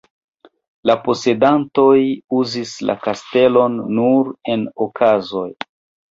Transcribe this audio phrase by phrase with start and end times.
[0.89, 1.99] La posedantoj
[2.37, 5.45] uzis la kastelon nur en okazoj.